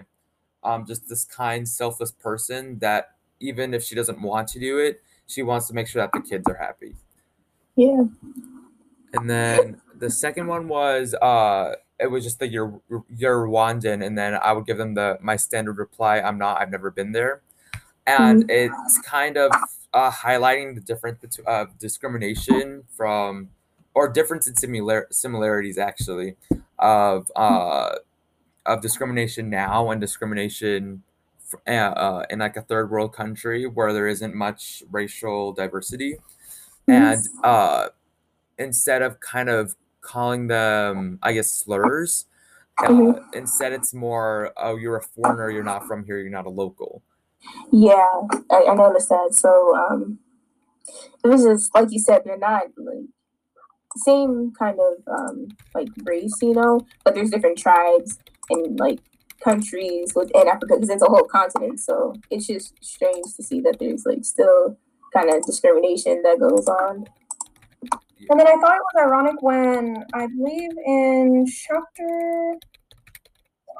um, 0.63 0.85
just 0.85 1.09
this 1.09 1.25
kind 1.25 1.67
selfless 1.67 2.11
person 2.11 2.79
that 2.79 3.17
even 3.39 3.73
if 3.73 3.83
she 3.83 3.95
doesn't 3.95 4.21
want 4.21 4.47
to 4.49 4.59
do 4.59 4.79
it 4.79 5.01
she 5.27 5.43
wants 5.43 5.67
to 5.67 5.73
make 5.73 5.87
sure 5.87 6.01
that 6.01 6.13
the 6.13 6.19
kids 6.19 6.47
are 6.49 6.55
happy. 6.55 6.95
Yeah. 7.75 8.03
And 9.13 9.29
then 9.29 9.81
the 9.97 10.09
second 10.09 10.47
one 10.47 10.67
was 10.67 11.13
uh 11.15 11.75
it 12.01 12.09
was 12.09 12.23
just 12.23 12.39
the 12.39 12.47
you're 12.47 12.81
you're 13.15 13.47
Rwandan, 13.47 14.03
and 14.05 14.17
then 14.17 14.33
I 14.33 14.51
would 14.53 14.65
give 14.65 14.77
them 14.77 14.95
the 14.95 15.19
my 15.21 15.35
standard 15.35 15.77
reply, 15.77 16.19
I'm 16.19 16.37
not, 16.37 16.59
I've 16.59 16.71
never 16.71 16.89
been 16.89 17.11
there. 17.11 17.41
And 18.07 18.49
it's 18.49 18.99
kind 19.05 19.37
of 19.37 19.51
uh, 19.93 20.11
highlighting 20.11 20.73
the 20.75 20.81
difference 20.81 21.19
between 21.19 21.47
uh, 21.47 21.65
discrimination 21.79 22.83
from 22.97 23.49
or 23.93 24.09
difference 24.09 24.47
in 24.47 24.55
similar 24.55 25.07
similarities 25.11 25.77
actually 25.77 26.35
of 26.79 27.31
uh 27.35 27.95
of 28.65 28.81
discrimination 28.81 29.49
now 29.49 29.91
and 29.91 30.01
discrimination 30.01 31.03
f- 31.53 31.59
uh, 31.67 31.71
uh, 31.99 32.25
in 32.29 32.39
like 32.39 32.57
a 32.57 32.61
third 32.61 32.89
world 32.89 33.13
country 33.13 33.67
where 33.67 33.93
there 33.93 34.07
isn't 34.07 34.33
much 34.33 34.83
racial 34.91 35.51
diversity. 35.51 36.15
And 36.87 37.23
uh 37.43 37.89
instead 38.57 39.01
of 39.01 39.19
kind 39.19 39.49
of 39.49 39.75
calling 40.01 40.47
them 40.47 41.19
i 41.23 41.31
guess 41.33 41.51
slurs 41.51 42.25
uh, 42.83 42.87
Mhm. 42.89 43.23
instead 43.33 43.73
it's 43.73 43.93
more 43.93 44.51
oh 44.57 44.75
you're 44.75 44.97
a 44.97 45.01
foreigner 45.01 45.49
you're 45.51 45.63
not 45.63 45.85
from 45.87 46.03
here 46.05 46.19
you're 46.19 46.29
not 46.31 46.45
a 46.45 46.49
local 46.49 47.01
Yeah, 47.71 48.21
I, 48.51 48.65
I 48.69 48.75
noticed 48.75 49.09
that. 49.09 49.29
So 49.33 49.75
um, 49.75 50.19
it 51.23 51.27
was 51.27 51.43
just 51.43 51.73
like 51.73 51.87
you 51.91 51.99
said, 51.99 52.21
they're 52.23 52.37
not 52.37 52.63
like 52.77 53.05
same 53.97 54.53
kind 54.57 54.77
of 54.79 54.93
um 55.07 55.47
like 55.75 55.87
race, 56.03 56.37
you 56.41 56.53
know, 56.53 56.85
but 57.03 57.15
there's 57.15 57.29
different 57.31 57.57
tribes 57.57 58.19
and 58.49 58.79
like 58.79 58.99
countries 59.43 60.13
within 60.15 60.47
Africa 60.47 60.75
because 60.75 60.89
it's 60.89 61.01
a 61.03 61.07
whole 61.07 61.23
continent. 61.25 61.79
So 61.79 62.13
it's 62.29 62.45
just 62.47 62.73
strange 62.83 63.25
to 63.37 63.43
see 63.43 63.59
that 63.61 63.77
there's 63.79 64.05
like 64.05 64.23
still 64.23 64.77
kind 65.13 65.29
of 65.33 65.43
discrimination 65.45 66.21
that 66.23 66.39
goes 66.39 66.67
on. 66.67 67.05
And 68.29 68.39
then 68.39 68.47
I 68.47 68.55
thought 68.61 68.75
it 68.75 68.83
was 68.93 69.03
ironic 69.07 69.41
when 69.41 70.03
I 70.13 70.27
believe 70.27 70.71
in 70.85 71.45
chapter 71.47 72.55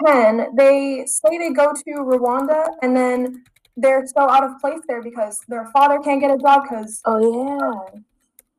10, 0.05 0.55
they 0.55 1.05
say 1.05 1.37
they 1.37 1.51
go 1.51 1.73
to 1.73 1.91
Rwanda 2.03 2.67
and 2.81 2.95
then 2.95 3.45
they're 3.77 4.05
so 4.07 4.29
out 4.29 4.43
of 4.43 4.59
place 4.59 4.79
there 4.87 5.01
because 5.01 5.39
their 5.47 5.65
father 5.71 5.99
can't 5.99 6.19
get 6.19 6.31
a 6.31 6.37
job 6.37 6.63
because 6.63 7.01
Oh 7.05 7.19
yeah. 7.19 7.99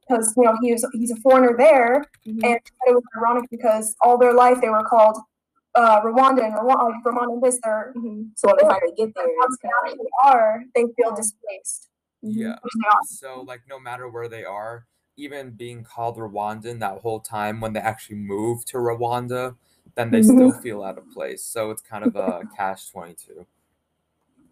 because 0.08 0.32
you 0.36 0.44
know 0.44 0.56
he's 0.62 0.84
he's 0.92 1.10
a 1.10 1.16
foreigner 1.16 1.54
there 1.56 2.04
Mhm. 2.26 2.44
and 2.44 2.60
it 2.86 2.92
was 2.94 3.02
ironic 3.18 3.48
because 3.50 3.94
all 4.00 4.16
their 4.18 4.32
life 4.32 4.60
they 4.60 4.68
were 4.70 4.82
called 4.84 5.18
uh, 5.74 6.00
Rwanda 6.02 6.44
and 6.44 6.54
Rwanda, 6.54 7.02
Rwanda 7.04 7.42
this 7.42 7.58
they're 7.62 7.92
Mhm. 7.96 8.30
So 8.36 8.48
when 8.48 8.56
they 8.56 8.62
finally 8.62 8.92
get 8.96 9.14
there, 9.14 9.24
it's 9.26 9.56
they 9.62 9.68
kind 9.68 9.74
of 9.74 9.82
like 9.82 9.92
actually 9.92 10.10
are 10.24 10.64
they 10.74 10.84
feel 10.96 11.14
displaced 11.14 11.88
yeah 12.22 12.56
which 12.62 12.72
they 12.80 12.88
are. 12.88 13.00
So 13.04 13.42
like 13.42 13.62
no 13.68 13.78
matter 13.80 14.08
where 14.08 14.28
they 14.28 14.44
are, 14.44 14.86
even 15.16 15.50
being 15.50 15.84
called 15.84 16.16
Rwandan 16.16 16.80
that 16.80 16.98
whole 16.98 17.20
time 17.20 17.60
when 17.60 17.72
they 17.72 17.80
actually 17.80 18.16
move 18.16 18.64
to 18.66 18.78
Rwanda, 18.78 19.56
then 19.94 20.10
they 20.10 20.22
still 20.22 20.52
feel 20.52 20.82
out 20.82 20.98
of 20.98 21.10
place. 21.10 21.42
So 21.44 21.70
it's 21.70 21.82
kind 21.82 22.04
of 22.04 22.16
a 22.16 22.42
catch 22.56 22.90
twenty 22.90 23.14
two. 23.14 23.46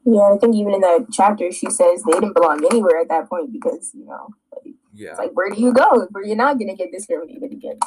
Yeah, 0.04 0.32
I 0.34 0.38
think 0.38 0.56
even 0.56 0.74
in 0.74 0.80
that 0.80 1.06
chapter, 1.12 1.52
she 1.52 1.70
says 1.70 2.02
they 2.02 2.12
didn't 2.12 2.34
belong 2.34 2.64
anywhere 2.70 2.98
at 3.00 3.08
that 3.08 3.28
point 3.28 3.52
because 3.52 3.92
you 3.94 4.06
know, 4.06 4.28
like, 4.54 4.74
Yeah. 4.94 5.10
it's 5.10 5.18
like 5.18 5.32
where 5.32 5.50
do 5.50 5.60
you 5.60 5.72
go 5.72 6.06
where 6.10 6.24
you're 6.24 6.36
not 6.36 6.58
gonna 6.58 6.76
get 6.76 6.90
discriminated 6.92 7.52
against? 7.52 7.84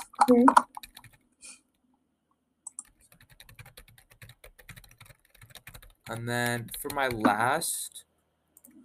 And 6.09 6.27
then 6.27 6.69
for 6.79 6.93
my 6.93 7.07
last 7.07 8.03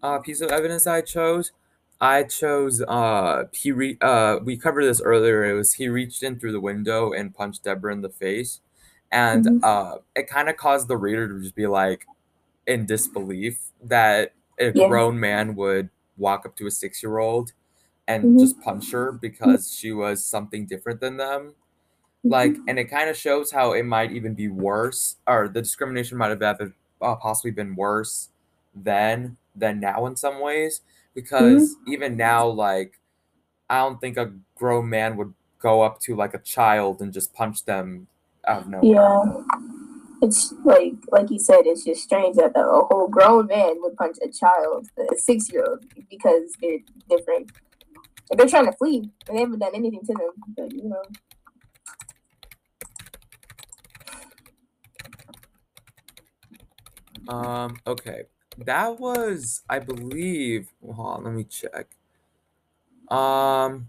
uh, 0.03 0.19
piece 0.21 0.41
of 0.41 0.51
evidence 0.51 0.87
I 0.87 1.01
chose, 1.01 1.53
I 2.01 2.23
chose 2.25 2.81
uh 2.83 3.45
he 3.53 3.73
re- 3.73 3.99
uh 4.01 4.39
we 4.45 4.57
covered 4.57 4.85
this 4.85 5.01
earlier. 5.01 5.45
It 5.45 5.55
was 5.55 5.75
he 5.75 5.89
reached 5.89 6.23
in 6.23 6.39
through 6.39 6.53
the 6.53 6.61
window 6.61 7.13
and 7.13 7.35
punched 7.35 7.65
Deborah 7.65 7.93
in 7.93 8.03
the 8.03 8.09
face, 8.09 8.61
and 9.11 9.45
Mhm. 9.45 9.61
uh 9.65 9.99
it 10.15 10.29
kind 10.29 10.49
of 10.49 10.57
caused 10.57 10.89
the 10.89 10.97
reader 10.97 11.29
to 11.29 11.41
just 11.43 11.55
be 11.57 11.67
like 11.67 12.09
in 12.67 12.87
disbelief 12.87 13.73
that 13.83 14.35
a 14.59 14.73
Yeah. 14.73 14.89
grown 14.89 15.19
man 15.21 15.55
would 15.57 15.91
walk 16.19 16.47
up 16.47 16.57
to 16.57 16.67
a 16.67 16.71
six 16.71 17.03
year 17.03 17.19
old 17.19 17.53
and 18.09 18.25
Mhm. 18.25 18.39
just 18.39 18.61
punch 18.61 18.93
her 18.93 19.13
because 19.13 19.73
she 19.73 19.93
was 19.93 20.25
something 20.25 20.67
different 20.67 21.01
than 21.01 21.17
them 21.19 21.55
like 22.29 22.57
and 22.67 22.79
it 22.79 22.85
kind 22.87 23.09
of 23.09 23.17
shows 23.17 23.53
how 23.53 23.73
it 23.73 23.85
might 23.85 24.13
even 24.13 24.35
be 24.35 24.49
worse 24.49 25.17
or 25.27 25.49
the 25.49 25.63
discrimination 25.63 26.19
might 26.19 26.31
have 26.31 26.43
uh, 27.03 27.15
possibly 27.17 27.51
been 27.51 27.75
worse 27.77 28.31
then 28.75 29.37
than 29.55 29.81
now 29.81 30.07
in 30.07 30.17
some 30.17 30.41
ways 30.41 30.83
because 31.19 31.77
even 31.87 32.17
now 32.17 32.47
like 32.47 33.01
i 33.71 33.79
don't 33.79 34.01
think 34.01 34.17
a 34.17 34.33
grown 34.57 34.89
man 34.89 35.17
would 35.17 35.35
go 35.59 35.83
up 35.83 36.01
to 36.01 36.15
like 36.17 36.35
a 36.35 36.39
child 36.39 37.01
and 37.03 37.13
just 37.13 37.35
punch 37.35 37.65
them 37.65 38.07
out 38.47 38.63
of 38.63 38.69
nowhere 38.69 38.93
Yeah, 38.95 39.43
it's 40.23 40.53
like 40.65 40.95
like 41.11 41.31
you 41.31 41.39
said, 41.39 41.63
it's 41.67 41.85
just 41.85 42.03
strange 42.03 42.37
that 42.37 42.53
a 42.57 42.63
whole 42.63 43.09
grown 43.09 43.47
man 43.47 43.77
would 43.83 43.97
punch 43.97 44.17
a 44.23 44.31
child, 44.31 44.89
a 44.99 45.17
six 45.17 45.51
year 45.53 45.65
old, 45.69 45.85
because 46.11 46.53
they're 46.61 46.79
different. 47.09 47.51
They're 48.37 48.49
trying 48.49 48.67
to 48.67 48.73
flee, 48.73 49.11
and 49.29 49.37
they 49.37 49.41
haven't 49.43 49.61
done 49.61 49.75
anything 49.75 50.03
to 50.07 50.15
them. 50.15 50.33
But 50.57 50.73
you 50.73 50.91
know, 50.91 51.03
um 57.29 57.77
okay 57.87 58.25
that 58.65 58.99
was 58.99 59.63
i 59.69 59.79
believe 59.79 60.69
hold 60.85 61.19
on 61.19 61.25
let 61.25 61.35
me 61.35 61.45
check. 61.45 61.87
Um 63.11 63.89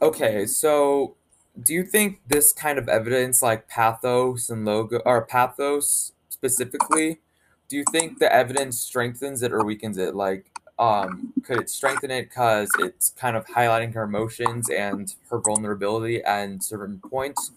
okay 0.00 0.46
so 0.46 1.14
do 1.62 1.74
you 1.74 1.84
think 1.84 2.20
this 2.26 2.52
kind 2.52 2.78
of 2.78 2.88
evidence 2.88 3.42
like 3.42 3.68
pathos 3.68 4.50
and 4.50 4.64
logo 4.64 5.00
or 5.04 5.24
pathos 5.24 6.12
specifically 6.28 7.20
do 7.72 7.78
you 7.78 7.84
think 7.90 8.18
the 8.18 8.30
evidence 8.30 8.78
strengthens 8.78 9.42
it 9.42 9.50
or 9.50 9.64
weakens 9.64 9.96
it? 9.96 10.14
Like 10.14 10.44
um 10.78 11.32
could 11.42 11.58
it 11.58 11.70
strengthen 11.70 12.10
it 12.10 12.28
because 12.28 12.68
it's 12.80 13.10
kind 13.10 13.34
of 13.34 13.46
highlighting 13.46 13.94
her 13.94 14.02
emotions 14.02 14.68
and 14.68 15.14
her 15.30 15.38
vulnerability 15.38 16.22
and 16.22 16.62
certain 16.62 17.00
points 17.08 17.50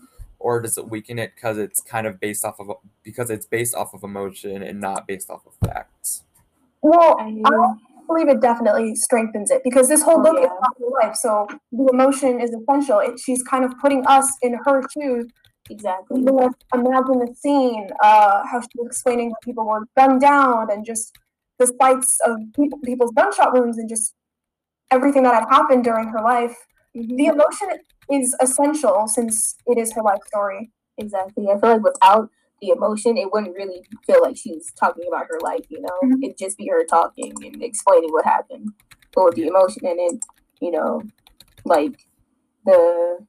or 0.45 0.61
does 0.61 0.77
it 0.77 0.87
weaken 0.87 1.17
it 1.17 1.31
because 1.33 1.57
it's 1.57 1.81
kind 1.81 2.05
of 2.05 2.19
based 2.19 2.45
off 2.45 2.59
of 2.59 2.69
because 3.03 3.31
it's 3.31 3.47
based 3.47 3.73
off 3.73 3.95
of 3.95 4.03
emotion 4.03 4.61
and 4.61 4.79
not 4.79 5.07
based 5.07 5.31
off 5.31 5.41
of 5.47 5.53
facts 5.67 6.23
well 6.83 7.17
I, 7.19 7.33
I 7.47 8.05
believe 8.05 8.29
it 8.29 8.41
definitely 8.41 8.95
strengthens 8.95 9.49
it 9.49 9.63
because 9.63 9.89
this 9.89 10.03
whole 10.03 10.19
Oh, 10.19 10.23
book 10.23 10.37
is 10.39 10.45
about 10.45 10.77
her 10.79 11.07
life 11.07 11.15
so 11.15 11.47
the 11.71 11.89
emotion 11.91 12.39
is 12.39 12.51
essential 12.51 12.99
it, 12.99 13.19
she's 13.19 13.41
kind 13.41 13.65
of 13.65 13.73
putting 13.81 14.05
us 14.05 14.31
in 14.43 14.53
her 14.65 14.83
shoes 14.93 15.25
exactly. 15.69 16.21
You 16.21 16.51
imagine 16.73 17.19
the 17.25 17.33
scene, 17.35 17.89
uh, 18.03 18.43
how 18.45 18.61
she 18.61 18.67
was 18.75 18.87
explaining 18.87 19.31
how 19.31 19.37
people 19.43 19.65
were 19.65 19.81
gunned 19.97 20.21
down 20.21 20.69
and 20.71 20.85
just 20.85 21.11
the 21.57 21.65
sights 21.81 22.19
of 22.23 22.37
people, 22.55 22.77
people's 22.85 23.11
gunshot 23.15 23.53
wounds 23.53 23.79
and 23.79 23.89
just 23.89 24.13
everything 24.91 25.23
that 25.23 25.33
had 25.33 25.49
happened 25.49 25.83
during 25.83 26.09
her 26.09 26.21
life. 26.21 26.55
Mhm. 26.95 27.17
The 27.17 27.25
emotion 27.25 27.69
is 28.11 28.35
essential 28.41 29.07
since 29.07 29.55
it 29.65 29.77
is 29.77 29.93
her 29.93 30.01
life 30.01 30.21
story. 30.27 30.71
Exactly. 30.97 31.47
I 31.49 31.59
feel 31.59 31.71
like 31.71 31.83
without 31.83 32.29
the 32.61 32.69
emotion, 32.69 33.17
it 33.17 33.31
wouldn't 33.31 33.55
really 33.55 33.83
feel 34.05 34.21
like 34.21 34.37
she's 34.37 34.71
talking 34.73 35.05
about 35.07 35.27
her 35.29 35.39
life, 35.41 35.65
you 35.69 35.81
know? 35.81 35.99
Mhm. 36.03 36.23
It'd 36.23 36.37
just 36.37 36.57
be 36.57 36.67
her 36.67 36.83
talking 36.85 37.33
and 37.43 37.61
explaining 37.61 38.11
what 38.11 38.25
happened. 38.25 38.69
But 39.13 39.25
with 39.25 39.35
the 39.35 39.47
emotion 39.47 39.85
in 39.85 39.99
it, 39.99 40.19
you 40.61 40.71
know, 40.71 41.01
like 41.65 42.07
the 42.65 43.25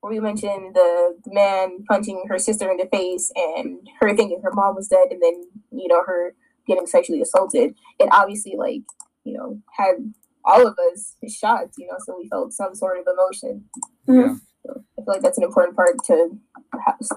where 0.00 0.12
you 0.14 0.22
mentioned 0.22 0.74
the, 0.74 1.16
the 1.24 1.34
man 1.34 1.84
punching 1.84 2.24
her 2.28 2.38
sister 2.38 2.70
in 2.70 2.78
the 2.78 2.88
face 2.90 3.30
and 3.36 3.86
her 4.00 4.16
thinking 4.16 4.40
her 4.42 4.52
mom 4.52 4.74
was 4.74 4.88
dead 4.88 5.08
and 5.10 5.20
then, 5.22 5.44
you 5.70 5.88
know, 5.88 6.02
her 6.06 6.34
getting 6.66 6.86
sexually 6.86 7.20
assaulted. 7.20 7.74
It 7.98 8.08
obviously 8.10 8.54
like, 8.56 8.82
you 9.24 9.34
know, 9.34 9.60
had 9.76 9.96
all 10.44 10.66
of 10.66 10.76
us 10.92 11.14
shocked, 11.28 11.74
you 11.78 11.86
know, 11.86 11.96
so 12.04 12.16
we 12.18 12.28
felt 12.28 12.52
some 12.52 12.74
sort 12.74 12.98
of 12.98 13.06
emotion. 13.12 13.64
yeah 14.06 14.36
So 14.66 14.84
I 14.98 15.02
feel 15.02 15.14
like 15.14 15.22
that's 15.22 15.38
an 15.38 15.44
important 15.44 15.76
part 15.76 15.96
to 16.06 16.38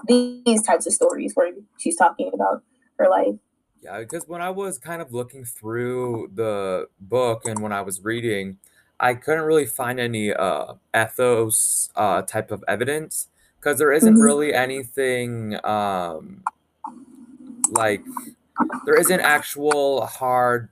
these 0.06 0.62
types 0.62 0.86
of 0.86 0.92
stories 0.92 1.32
where 1.34 1.52
she's 1.78 1.96
talking 1.96 2.30
about 2.32 2.62
her 2.98 3.08
life. 3.08 3.34
Yeah, 3.82 3.98
because 4.00 4.26
when 4.26 4.40
I 4.40 4.50
was 4.50 4.78
kind 4.78 5.02
of 5.02 5.12
looking 5.12 5.44
through 5.44 6.30
the 6.34 6.88
book 7.00 7.42
and 7.44 7.60
when 7.60 7.72
I 7.72 7.82
was 7.82 8.02
reading, 8.02 8.58
I 8.98 9.14
couldn't 9.14 9.44
really 9.44 9.66
find 9.66 10.00
any 10.00 10.32
uh, 10.32 10.74
ethos 10.96 11.90
uh, 11.94 12.22
type 12.22 12.50
of 12.50 12.64
evidence 12.66 13.28
because 13.60 13.78
there 13.78 13.92
isn't 13.92 14.14
Mhm. 14.16 14.22
really 14.22 14.54
anything 14.54 15.58
um, 15.64 16.42
like 17.72 18.02
there 18.86 18.94
isn't 18.94 19.20
actual 19.20 20.06
hard 20.06 20.68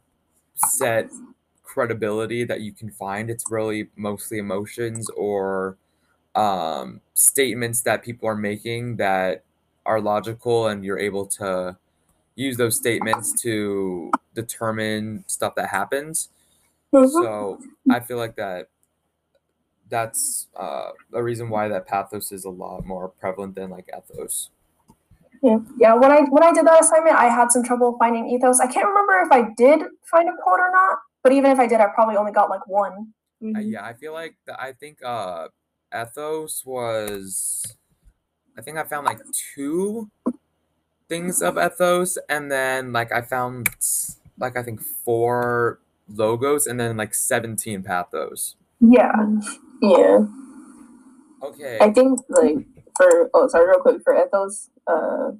set 0.55 1.11
credibility 1.73 2.45
that 2.45 2.61
you 2.61 2.73
can 2.73 2.91
find. 2.91 3.31
It's 3.31 3.51
really 3.51 3.89
mostly 3.97 4.39
emotions 4.39 5.09
or 5.11 5.79
um, 6.35 7.01
statements 7.15 7.81
that 7.83 8.03
people 8.03 8.29
are 8.29 8.37
making 8.37 8.97
that 8.97 9.45
are 9.87 10.01
logical 10.01 10.69
and 10.69 10.85
you're 10.85 10.99
able 10.99 11.27
to 11.27 11.77
use 12.35 12.57
those 12.57 12.77
statements 12.77 13.33
to 13.43 14.11
determine 14.35 15.25
stuff 15.27 15.55
that 15.57 15.69
happens. 15.69 16.29
So 16.93 17.59
I 17.91 18.01
feel 18.01 18.19
like 18.19 18.37
that 18.37 18.69
that's 19.89 20.49
uh, 20.57 20.91
a 21.15 21.23
reason 21.23 21.49
why 21.49 21.69
that 21.69 21.87
pathos 21.87 22.33
is 22.33 22.45
a 22.45 22.51
lot 22.51 22.85
more 22.85 23.09
prevalent 23.09 23.55
than 23.55 23.71
like 23.71 23.89
ethos. 23.89 24.51
Yeah, 25.43 25.59
yeah. 25.79 25.95
When 25.95 26.11
I 26.13 26.21
when 26.29 26.43
I 26.43 26.53
did 26.53 26.67
that 26.67 26.83
assignment, 26.83 27.17
I 27.17 27.29
had 27.29 27.51
some 27.51 27.65
trouble 27.65 27.97
finding 27.99 28.29
ethos. 28.29 28.61
I 28.61 28.67
can't 28.67 28.87
remember 28.87 29.21
if 29.23 29.33
I 29.33 29.53
did 29.57 29.81
find 30.11 30.29
a 30.29 30.33
quote 30.43 30.61
or 30.61 30.71
not. 30.71 30.99
But 31.23 31.33
even 31.33 31.51
if 31.51 31.59
I 31.59 31.67
did, 31.67 31.81
I 31.81 31.87
probably 31.95 32.17
only 32.17 32.33
got 32.33 32.51
like 32.51 32.67
one. 32.67 33.15
Uh, 33.43 33.47
Mhm. 33.59 33.71
yeah, 33.73 33.85
I 33.85 33.93
feel 33.95 34.13
like 34.13 34.37
the, 34.47 34.61
I 34.61 34.73
think 34.73 34.99
uh, 35.05 35.49
ethos 35.95 36.65
was. 36.65 37.63
I 38.57 38.63
think 38.63 38.77
I 38.77 38.85
found 38.85 39.07
like 39.07 39.21
two 39.55 40.11
things 41.09 41.43
of 41.43 41.57
ethos, 41.59 42.19
and 42.29 42.51
then 42.51 42.93
like 42.93 43.13
I 43.13 43.23
found 43.23 43.69
like 44.39 44.57
I 44.57 44.63
think 44.63 44.81
four 44.81 45.79
logos, 46.09 46.67
and 46.67 46.79
then 46.79 46.97
like 46.97 47.15
seventeen 47.15 47.83
pathos. 47.83 48.57
Yeah. 48.81 49.13
Yeah. 49.81 50.27
Okay. 51.43 51.79
I 51.81 51.91
think 51.91 52.21
like 52.29 52.67
for 52.97 53.31
oh 53.35 53.49
sorry 53.49 53.67
real 53.67 53.81
quick 53.81 54.03
for 54.05 54.15
ethos 54.15 54.71
uh 54.87 55.33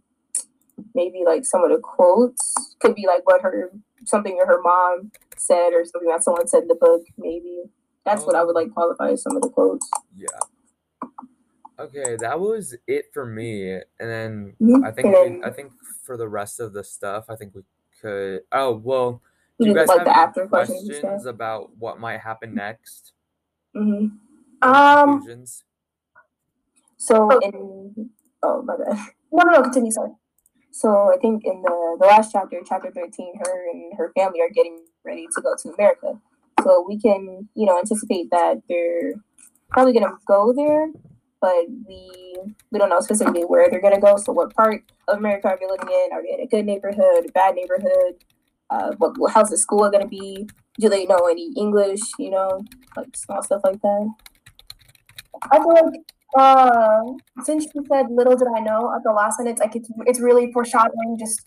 maybe 0.95 1.23
like 1.25 1.45
some 1.45 1.63
of 1.63 1.71
the 1.71 1.79
quotes 1.79 2.55
could 2.81 2.95
be 2.95 3.07
like 3.07 3.27
what 3.27 3.43
her 3.43 3.71
something 4.05 4.37
that 4.39 4.47
her 4.47 4.61
mom 4.63 5.11
said 5.37 5.73
or 5.73 5.85
something 5.85 6.09
that 6.11 6.25
someone 6.25 6.47
said 6.49 6.63
in 6.63 6.69
the 6.69 6.75
book 6.77 7.03
maybe 7.19 7.63
that's 8.05 8.25
what 8.25 8.35
I 8.37 8.43
would 8.45 8.55
like 8.55 8.73
qualify 8.73 9.11
as 9.11 9.23
some 9.23 9.37
of 9.37 9.43
the 9.43 9.49
quotes. 9.51 9.89
Yeah. 10.17 10.27
Okay, 11.79 12.17
that 12.21 12.39
was 12.39 12.77
it 12.87 13.07
for 13.13 13.27
me, 13.27 13.73
and 13.73 13.83
then 13.99 14.57
Mhm. 14.61 14.85
I 14.85 14.91
think 14.93 15.07
And 15.09 15.37
we, 15.37 15.43
I 15.45 15.51
think 15.51 15.73
for 16.05 16.17
the 16.17 16.29
rest 16.29 16.61
of 16.61 16.73
the 16.73 16.85
stuff, 16.85 17.27
I 17.29 17.37
think 17.37 17.55
we 17.55 17.63
could. 18.01 18.43
Oh 18.53 18.75
well, 18.77 19.23
You 19.59 19.67
do 19.67 19.71
you 19.71 19.75
guys 19.75 19.89
like 19.89 19.99
have 19.99 20.07
the 20.07 20.13
any 20.13 20.21
after 20.21 20.47
questions 20.47 20.89
questions 20.89 21.27
about 21.27 21.77
what 21.77 21.99
might 22.01 22.19
happen 22.21 22.55
next? 22.55 23.13
hmm 23.75 24.07
Or 24.63 24.69
Um, 24.69 25.19
conclusions? 25.19 25.65
So 26.99 27.29
in 27.41 28.11
oh 28.43 28.63
my 28.63 28.77
bad. 28.77 28.99
No, 29.33 29.45
no, 29.45 29.53
no. 29.53 29.63
Continue. 29.63 29.91
Sorry. 29.91 30.11
So 30.73 31.13
I 31.13 31.19
think 31.19 31.45
in 31.45 31.63
the, 31.63 31.97
the 32.01 32.07
last 32.07 32.33
chapter, 32.33 32.61
chapter 32.67 32.91
13, 32.91 33.35
her 33.45 33.71
and 33.73 33.93
her 33.99 34.13
family 34.17 34.41
are 34.41 34.51
getting 34.51 34.81
ready 35.05 35.27
to 35.35 35.43
go 35.43 35.55
to 35.57 35.75
America. 35.75 36.19
So 36.63 36.85
we 36.87 36.99
can, 36.99 37.49
you 37.55 37.67
know, 37.67 37.79
anticipate 37.79 38.31
that 38.31 38.63
they're 38.69 39.15
probably 39.71 39.93
gonna 39.93 40.15
go 40.27 40.53
there, 40.53 40.89
but 41.41 41.67
we 41.89 42.37
we 42.71 42.79
don't 42.79 42.89
know 42.89 43.01
specifically 43.01 43.43
where 43.43 43.69
they're 43.71 43.81
gonna 43.83 44.01
go. 44.01 44.17
So 44.17 44.33
what 44.33 44.55
part 44.55 44.83
of 45.09 45.19
America 45.19 45.49
are 45.49 45.59
they 45.61 45.67
living 45.67 45.89
in? 45.93 46.13
Are 46.13 46.23
they 46.23 46.35
in 46.35 46.41
a 46.41 46.47
good 46.47 46.67
neighborhood, 46.67 47.27
a 47.29 47.33
bad 47.33 47.55
neighborhood? 47.57 48.15
Uh, 48.71 48.93
what 48.99 49.19
what- 49.19 49.33
how's 49.33 49.51
the 49.51 49.59
school 49.59 49.91
gonna 49.91 50.07
be? 50.09 50.49
Do 50.81 50.89
they 50.89 51.07
know 51.07 51.27
any 51.27 51.53
English? 51.57 52.01
You 52.19 52.31
know, 52.31 52.61
like 52.97 53.17
small 53.17 53.43
stuff 53.43 53.63
like 53.65 53.81
that. 53.83 54.15
I 55.51 55.59
feel 55.59 55.75
like 55.75 56.12
uh, 56.39 57.01
since 57.45 57.67
you 57.75 57.85
said 57.91 58.07
"little 58.11 58.37
did 58.37 58.49
I 58.55 58.61
know" 58.61 58.93
at 58.97 59.03
the 59.05 59.13
last 59.13 59.37
sentence, 59.39 59.61
like 59.61 59.77
it's 59.77 59.91
it's 60.07 60.21
really 60.21 60.53
foreshadowing 60.53 61.17
just 61.19 61.41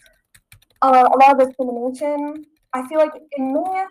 uh, 0.81 1.09
a 1.13 1.17
lot 1.17 1.31
of 1.41 1.47
discrimination. 1.47 2.45
I 2.73 2.87
feel 2.87 2.99
like 2.99 3.11
it 3.15 3.41
may 3.41 3.85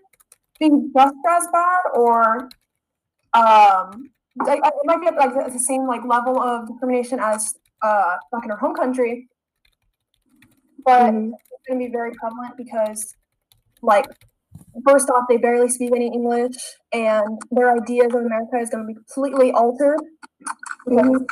be 0.61 0.71
just 0.97 1.15
as 1.29 1.49
bad, 1.53 1.81
or 1.95 2.51
um, 3.35 4.11
like, 4.47 4.61
it 4.65 4.75
might 4.85 5.01
be 5.01 5.09
at 5.09 5.17
like 5.17 5.35
the- 5.35 5.59
same 5.59 5.87
like 5.87 6.03
level 6.05 6.41
of 6.41 6.69
discrimination 6.69 7.19
as 7.21 7.55
uh, 7.83 8.17
back 8.33 8.45
in 8.45 8.51
our 8.51 8.59
home 8.59 8.75
country, 8.75 9.29
but 10.85 11.15
Mhm. 11.15 11.33
it's 11.33 11.63
going 11.69 11.81
to 11.81 11.87
be 11.87 11.93
very 11.93 12.13
prevalent 12.13 12.57
because, 12.57 13.15
like, 13.83 14.07
first 14.89 15.11
off, 15.11 15.25
they 15.29 15.37
barely 15.39 15.69
speak 15.69 15.93
any 15.95 16.09
English, 16.09 16.57
and 16.93 17.41
their 17.51 17.73
ideas 17.73 18.15
of 18.15 18.23
America 18.25 18.59
is 18.59 18.71
going 18.71 18.85
to 18.87 18.89
be 18.89 18.95
completely 18.95 19.53
altered 19.53 20.01
you 20.87 20.97
know, 20.97 21.27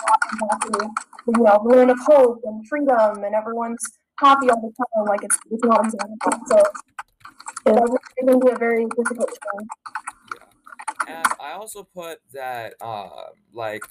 land 1.64 1.90
of 1.90 1.98
hope 2.06 2.40
and 2.44 2.66
freedom, 2.68 3.24
and 3.24 3.34
everyone's 3.34 3.84
happy 4.18 4.50
all 4.50 4.60
the 4.60 4.72
time. 4.76 5.06
Like, 5.06 5.22
it's, 5.22 5.38
it's 5.50 5.64
not 5.64 5.84
exactly. 5.84 6.16
So, 6.46 6.62
Yeah. 7.66 7.78
it's 7.78 7.94
going 8.20 8.40
to 8.40 8.46
be 8.46 8.52
a 8.52 8.58
very 8.58 8.86
difficult 8.86 9.28
change. 9.28 9.68
Yeah. 11.06 11.16
And 11.16 11.26
I 11.40 11.52
also 11.52 11.84
put 11.84 12.20
that, 12.32 12.74
uh, 12.80 13.30
like, 13.52 13.82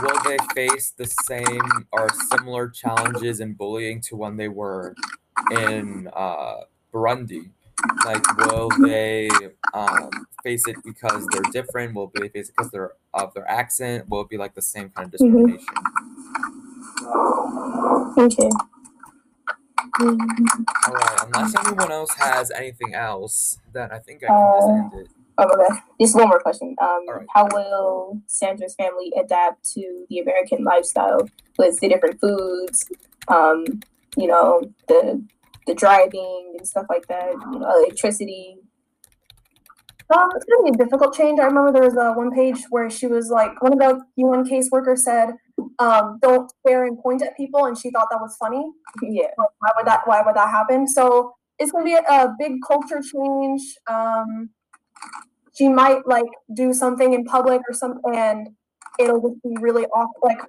will 0.00 0.18
they 0.24 0.38
face 0.54 0.92
the 0.96 1.06
same 1.24 1.86
or 1.92 2.08
similar 2.30 2.68
challenges 2.68 3.40
and 3.40 3.56
bullying 3.56 4.00
to 4.02 4.16
when 4.16 4.36
they 4.36 4.48
were 4.48 4.94
in 5.50 6.08
uh, 6.14 6.62
Burundi? 6.92 7.50
Like, 8.04 8.36
will 8.38 8.68
they 8.80 9.28
um, 9.74 10.10
face 10.42 10.66
it 10.66 10.76
because 10.84 11.26
they're 11.32 11.42
different? 11.52 11.94
Will 11.94 12.10
they 12.14 12.28
face 12.28 12.48
it 12.48 12.54
because 12.56 12.70
they're 12.70 12.92
of 13.14 13.32
their 13.34 13.48
accent? 13.50 14.08
Will 14.08 14.22
it 14.22 14.28
be 14.28 14.36
like 14.38 14.54
the 14.54 14.62
same 14.62 14.90
kind 14.90 15.12
of 15.12 15.20
Mhm. 15.20 15.56
discrimination? 15.56 15.74
Okay. 18.18 18.50
Mhm. 20.00 20.64
All 20.88 20.94
right. 20.94 21.18
Unless 21.26 21.54
anyone 21.66 21.92
else 21.92 22.14
has 22.18 22.50
anything 22.52 22.94
else, 22.94 23.58
then 23.72 23.90
I 23.92 23.98
think 23.98 24.22
I 24.24 24.28
can 24.28 24.52
just 24.56 24.68
Uh, 24.68 24.72
end 24.72 24.92
it. 25.06 25.08
Oh, 25.38 25.44
okay. 25.44 25.80
Just 26.00 26.14
one 26.14 26.28
more 26.28 26.40
question. 26.40 26.76
Um, 26.80 27.04
Alright. 27.08 27.26
how 27.34 27.48
will 27.52 28.20
Sandra's 28.26 28.74
family 28.74 29.12
adapt 29.18 29.64
to 29.72 30.06
the 30.10 30.18
American 30.20 30.62
lifestyle 30.64 31.28
with 31.58 31.78
the 31.80 31.88
different 31.88 32.20
foods, 32.20 32.88
um, 33.28 33.64
you 34.16 34.28
know, 34.28 34.62
the 34.88 35.22
the 35.66 35.74
driving 35.74 36.54
and 36.58 36.66
stuff 36.66 36.86
like 36.88 37.06
that, 37.08 37.32
you 37.32 37.58
know, 37.58 37.70
electricity. 37.76 38.58
Um, 40.14 40.28
it's 40.34 40.44
gonna 40.44 40.70
be 40.70 40.74
a 40.74 40.84
difficult 40.84 41.14
change. 41.14 41.38
I 41.40 41.44
remember 41.44 41.72
there 41.72 41.84
was 41.84 41.96
a 41.96 42.12
one 42.12 42.30
page 42.32 42.58
where 42.70 42.90
she 42.90 43.06
was 43.06 43.30
like, 43.30 43.62
one 43.62 43.72
of 43.72 43.78
the 43.78 44.00
UN 44.16 44.44
caseworkers 44.44 44.98
said, 44.98 45.30
um, 45.78 46.18
"Don't 46.20 46.50
stare 46.60 46.84
and 46.84 46.98
point 46.98 47.22
at 47.22 47.36
people," 47.36 47.64
and 47.64 47.78
she 47.78 47.90
thought 47.90 48.08
that 48.10 48.20
was 48.20 48.36
funny. 48.36 48.64
Yeah. 49.02 49.28
Like, 49.38 49.48
why 49.58 49.70
would 49.76 49.86
that? 49.86 50.02
Why 50.04 50.22
would 50.22 50.34
that 50.36 50.48
happen? 50.48 50.86
So 50.86 51.34
it's 51.58 51.72
gonna 51.72 51.84
be 51.84 51.94
a, 51.94 52.00
a 52.00 52.34
big 52.38 52.54
culture 52.66 53.00
change. 53.00 53.62
Um, 53.86 54.50
she 55.54 55.68
might 55.68 56.06
like 56.06 56.26
do 56.54 56.72
something 56.72 57.14
in 57.14 57.24
public 57.24 57.62
or 57.68 57.72
something, 57.72 58.14
and 58.14 58.48
it'll 58.98 59.20
just 59.20 59.42
be 59.42 59.56
really 59.60 59.84
awkward. 59.86 60.28
Like 60.28 60.42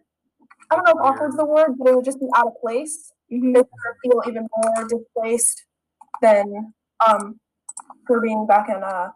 I 0.72 0.76
don't 0.76 0.86
know 0.86 0.92
if 0.92 1.06
awkward's 1.06 1.38
the 1.38 1.46
word, 1.46 1.76
but 1.78 1.88
it 1.88 1.96
would 1.96 2.06
just 2.06 2.20
be 2.20 2.28
out 2.36 2.48
of 2.48 2.54
place. 2.62 3.12
Mhm. 3.32 3.52
Make 3.54 3.66
her 3.84 3.98
feel 4.04 4.22
even 4.28 4.48
more 4.56 4.88
displaced 4.88 5.66
than 6.22 6.74
um, 7.06 7.40
her 8.08 8.22
being 8.22 8.46
back 8.46 8.70
in 8.70 8.84
uh, 8.84 9.12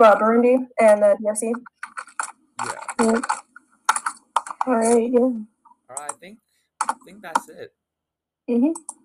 uh, 0.00 0.16
Burundi 0.18 0.66
and 0.80 1.02
the 1.02 1.16
DRC. 1.20 1.52
Yeah. 3.00 3.20
All 4.66 4.74
right. 4.76 5.10
Yeah. 5.10 5.20
All 5.20 5.96
right. 5.96 6.10
I 6.10 6.12
think 6.14 6.38
I 6.88 6.94
think 7.04 7.22
that's 7.22 7.48
it. 7.48 7.72
Mm-hmm. 8.48 9.01